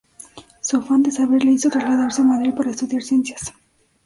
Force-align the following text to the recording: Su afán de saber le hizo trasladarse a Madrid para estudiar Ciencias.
Su 0.61 0.77
afán 0.77 1.03
de 1.03 1.11
saber 1.11 1.43
le 1.45 1.51
hizo 1.51 1.69
trasladarse 1.69 2.23
a 2.23 2.25
Madrid 2.25 2.55
para 2.55 2.71
estudiar 2.71 3.03
Ciencias. 3.03 3.53